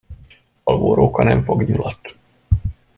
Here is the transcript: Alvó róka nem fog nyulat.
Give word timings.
Alvó 0.65 0.93
róka 0.95 1.23
nem 1.23 1.43
fog 1.43 1.63
nyulat. 1.63 2.15